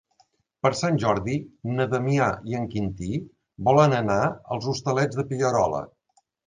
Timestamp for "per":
0.65-0.69